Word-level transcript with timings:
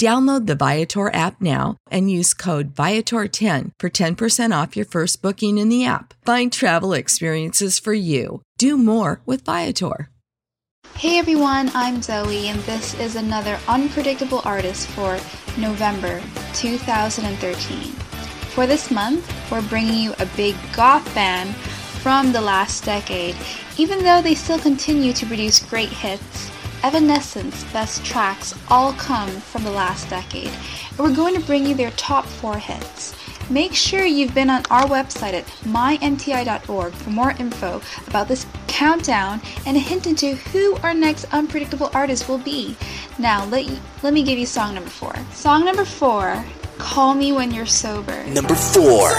Download 0.00 0.46
the 0.46 0.54
Viator 0.54 1.12
app 1.14 1.42
now 1.42 1.76
and 1.90 2.10
use 2.10 2.32
code 2.32 2.74
Viator10 2.74 3.72
for 3.78 3.90
10% 3.90 4.62
off 4.62 4.74
your 4.74 4.86
first 4.86 5.20
booking 5.20 5.58
in 5.58 5.68
the 5.68 5.84
app. 5.84 6.14
Find 6.24 6.50
travel 6.50 6.94
experiences 6.94 7.78
for 7.78 7.92
you. 7.92 8.40
Do 8.56 8.78
more 8.78 9.20
with 9.26 9.44
Viator. 9.44 10.08
Hey 10.94 11.18
everyone, 11.18 11.70
I'm 11.74 12.00
Zoe, 12.00 12.48
and 12.48 12.60
this 12.60 12.98
is 12.98 13.14
another 13.14 13.58
unpredictable 13.68 14.40
artist 14.46 14.86
for 14.88 15.18
November 15.58 16.22
2013. 16.54 17.92
For 18.54 18.66
this 18.66 18.90
month, 18.90 19.30
we're 19.52 19.68
bringing 19.68 20.02
you 20.02 20.14
a 20.18 20.24
big 20.34 20.56
goth 20.74 21.14
band 21.14 21.54
from 22.00 22.32
the 22.32 22.40
last 22.40 22.84
decade, 22.84 23.36
even 23.76 24.02
though 24.02 24.22
they 24.22 24.34
still 24.34 24.58
continue 24.58 25.12
to 25.12 25.26
produce 25.26 25.58
great 25.58 25.90
hits. 25.90 26.49
Evanescence 26.82 27.64
best 27.72 28.04
tracks 28.04 28.54
all 28.68 28.92
come 28.94 29.28
from 29.28 29.64
the 29.64 29.70
last 29.70 30.08
decade, 30.08 30.50
and 30.90 30.98
we're 30.98 31.14
going 31.14 31.34
to 31.34 31.46
bring 31.46 31.66
you 31.66 31.74
their 31.74 31.90
top 31.92 32.24
four 32.24 32.56
hits. 32.56 33.14
Make 33.50 33.74
sure 33.74 34.04
you've 34.04 34.34
been 34.34 34.48
on 34.48 34.62
our 34.70 34.84
website 34.84 35.34
at 35.34 35.46
mymti.org 35.64 36.92
for 36.92 37.10
more 37.10 37.32
info 37.32 37.82
about 38.06 38.28
this 38.28 38.46
countdown 38.68 39.42
and 39.66 39.76
a 39.76 39.80
hint 39.80 40.06
into 40.06 40.36
who 40.36 40.76
our 40.84 40.94
next 40.94 41.24
unpredictable 41.34 41.90
artist 41.92 42.28
will 42.28 42.38
be. 42.38 42.76
Now, 43.18 43.44
let, 43.46 43.66
you, 43.66 43.78
let 44.02 44.14
me 44.14 44.22
give 44.22 44.38
you 44.38 44.46
song 44.46 44.74
number 44.74 44.90
four. 44.90 45.14
Song 45.32 45.64
number 45.64 45.84
four 45.84 46.42
Call 46.78 47.14
Me 47.14 47.32
When 47.32 47.50
You're 47.52 47.66
Sober. 47.66 48.24
Number 48.26 48.54
four. 48.54 49.10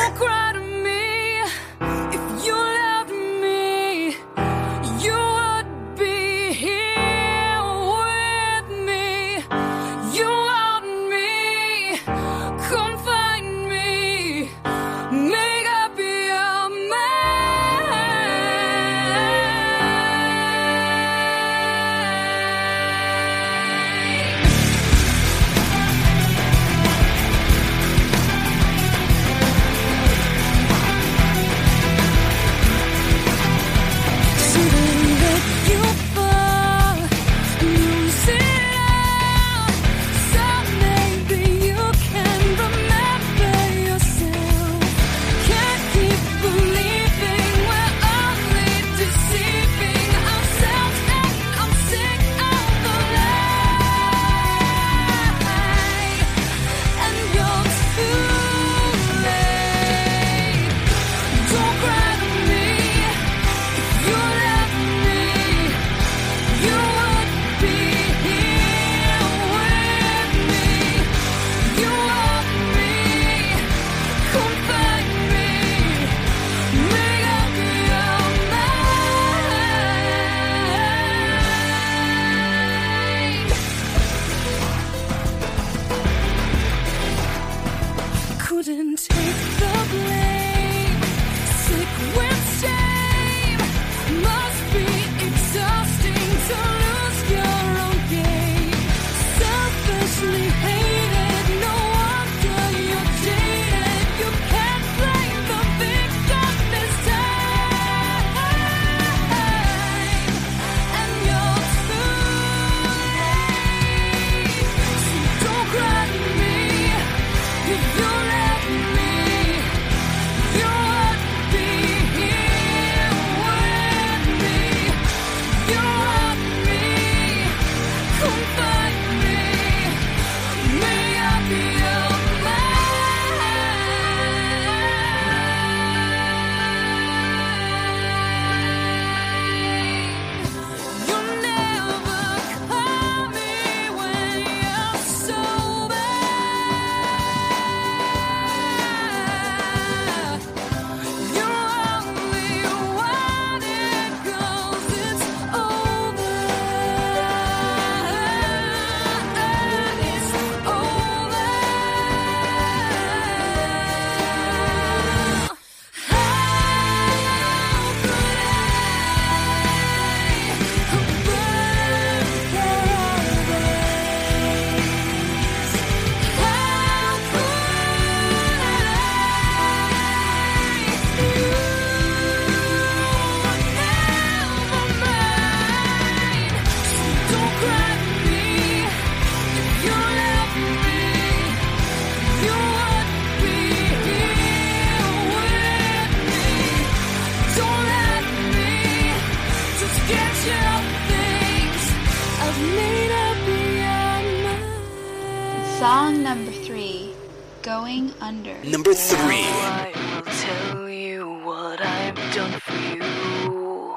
Going 207.61 208.11
Under. 208.19 208.55
Number 208.63 208.91
three. 208.95 209.41
Now 209.43 209.85
I 209.85 209.91
will 210.15 210.23
tell 210.23 210.89
you 210.89 211.29
what 211.45 211.79
I've 211.79 212.15
done 212.33 212.59
for 212.59 212.73
you. 212.73 213.95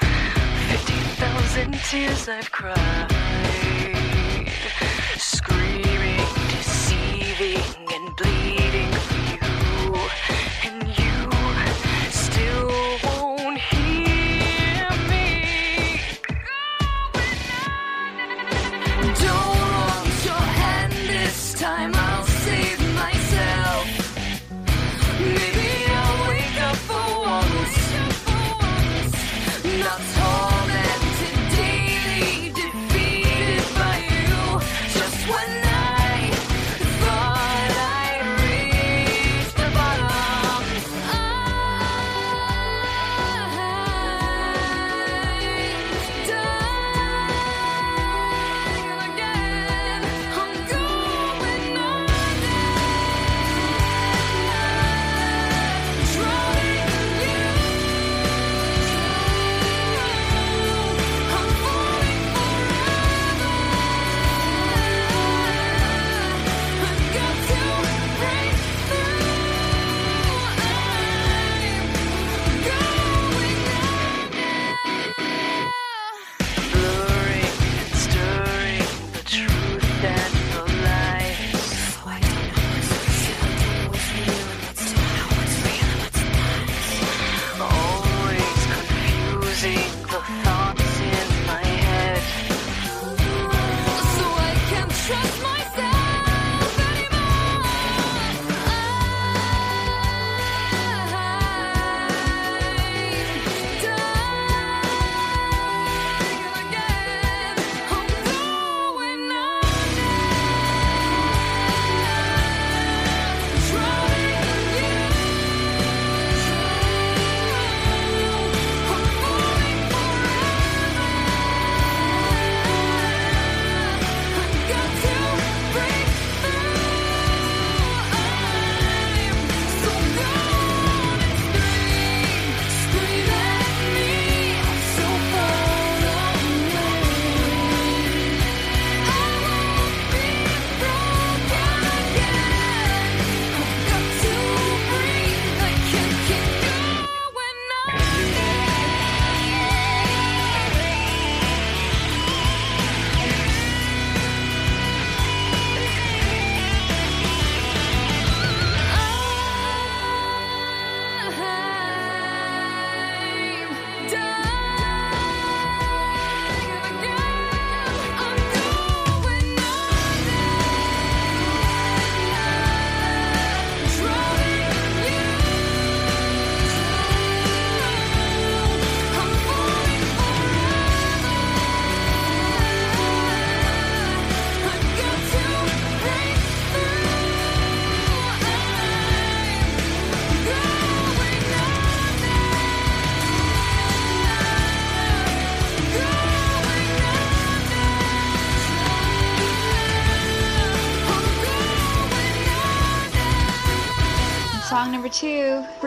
50,000 0.00 1.74
tears 1.88 2.28
I've 2.28 2.50
cried. 2.50 3.06
Screaming, 5.18 6.26
deceiving, 6.50 7.62
and 7.94 8.16
bleeding 8.16 8.90
for 9.06 9.22
you. 9.30 9.94
And 10.64 10.88
you 10.98 11.05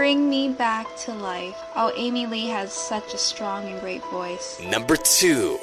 Bring 0.10 0.28
me 0.28 0.50
back 0.50 0.88
to 1.06 1.14
life. 1.14 1.56
Oh, 1.76 1.94
Amy 1.96 2.26
Lee 2.26 2.48
has 2.48 2.74
such 2.74 3.14
a 3.14 3.18
strong 3.20 3.68
and 3.68 3.80
great 3.80 4.04
voice. 4.06 4.60
Number 4.60 4.96
two. 4.96 5.60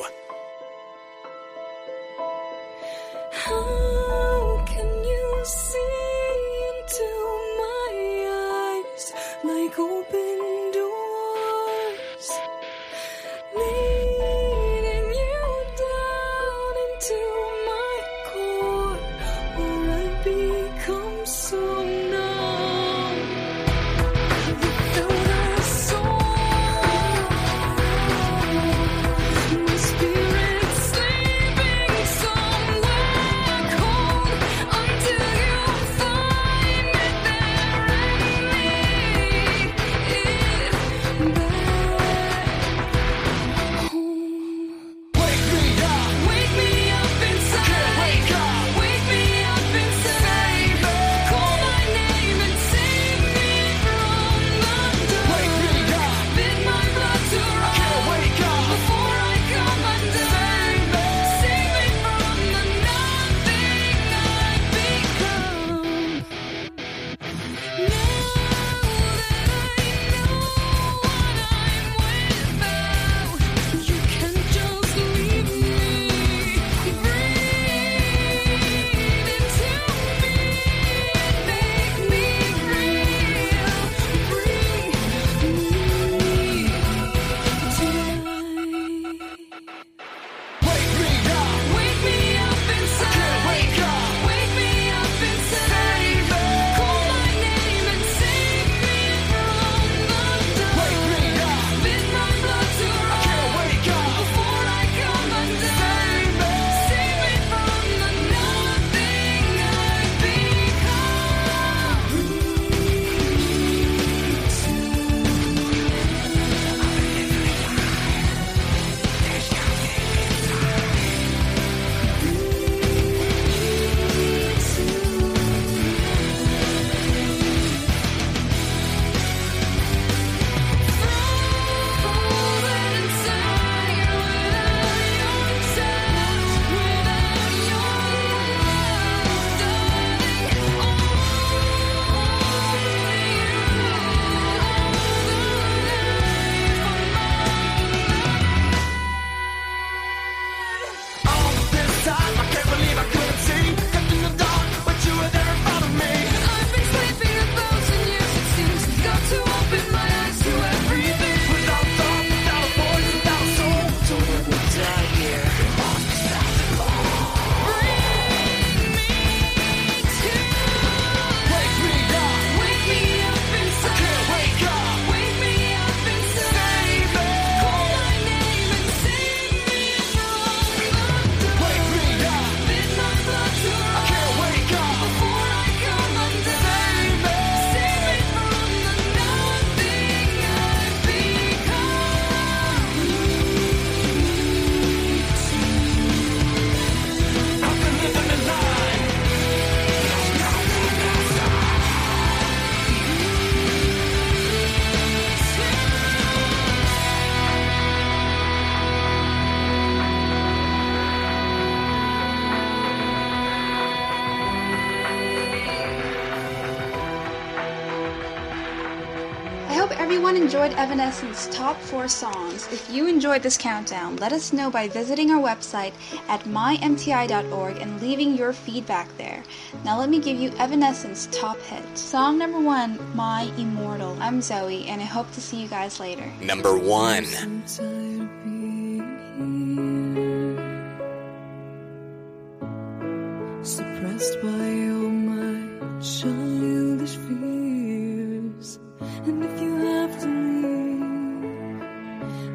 Everyone 220.07 220.37
enjoyed 220.37 220.71
Evanescence's 220.75 221.49
top 221.49 221.77
four 221.79 222.07
songs. 222.07 222.69
If 222.73 222.89
you 222.89 223.09
enjoyed 223.09 223.43
this 223.43 223.59
countdown, 223.59 224.15
let 224.19 224.33
us 224.33 224.53
know 224.53 224.71
by 224.71 224.87
visiting 224.87 225.33
our 225.33 225.43
website 225.43 225.93
at 226.29 226.45
mymti.org 226.45 227.79
and 227.79 228.01
leaving 228.01 228.37
your 228.37 228.53
feedback 228.53 229.09
there. 229.19 229.43
Now 229.85 229.99
let 229.99 230.09
me 230.09 230.21
give 230.21 230.39
you 230.39 230.51
Evanescence's 230.51 231.27
top 231.37 231.59
hit. 231.63 231.99
Song 231.99 232.39
number 232.39 232.61
one, 232.61 233.01
My 233.17 233.51
Immortal. 233.59 234.17
I'm 234.21 234.41
Zoe, 234.41 234.87
and 234.87 235.01
I 235.01 235.07
hope 235.07 235.29
to 235.33 235.41
see 235.41 235.61
you 235.61 235.67
guys 235.67 235.99
later. 235.99 236.33
Number 236.41 236.79
one. 236.79 237.25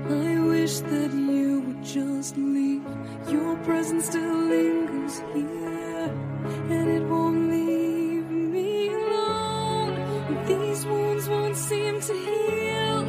I 0.10 0.40
wish 0.40 0.80
that 0.80 1.12
you 1.14 1.62
would 1.62 1.84
just 1.84 2.38
leave. 2.38 2.84
Your 3.30 3.56
presence 3.58 4.06
still 4.06 4.36
lingers 4.36 5.20
here, 5.34 6.10
and 6.70 6.90
it 6.90 7.04
won't 7.04 7.50
leave 7.50 8.30
me 8.30 8.88
alone. 8.94 10.46
These 10.46 10.86
wounds 10.86 11.28
won't 11.30 11.56
seem 11.56 12.02
to 12.02 12.14
heal. 12.14 13.06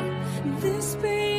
This 0.61 0.97
pain 0.97 1.32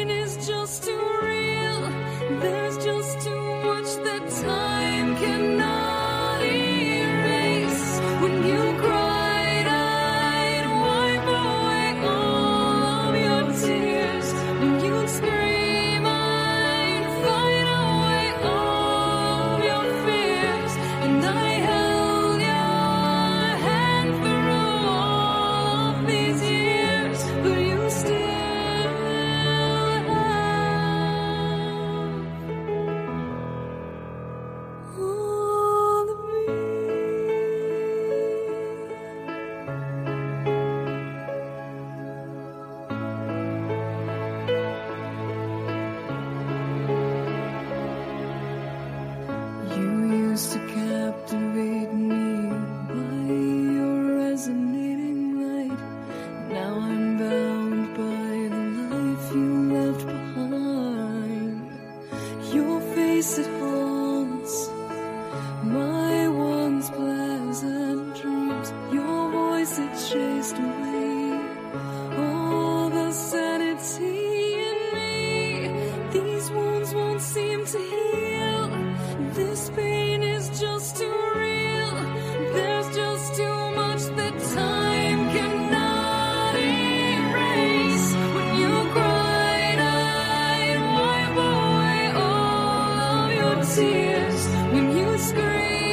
tears. 93.76 94.48
When 94.72 94.96
you 94.96 95.18
scream, 95.18 95.93